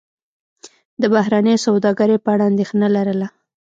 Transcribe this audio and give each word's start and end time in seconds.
د 1.01 1.03
بهرنۍ 1.13 1.55
سوداګرۍ 1.65 2.17
په 2.23 2.29
اړه 2.33 2.43
اندېښنه 2.51 2.87
لرله. 2.95 3.27